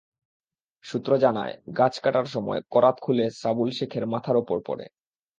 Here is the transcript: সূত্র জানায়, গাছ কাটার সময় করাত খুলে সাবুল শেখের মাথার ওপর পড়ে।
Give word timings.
সূত্র 0.85 1.11
জানায়, 1.17 1.53
গাছ 1.77 1.93
কাটার 1.99 2.25
সময় 2.25 2.61
করাত 2.71 2.95
খুলে 3.01 3.25
সাবুল 3.31 3.69
শেখের 3.71 4.05
মাথার 4.07 4.35
ওপর 4.35 4.57
পড়ে। 4.65 4.85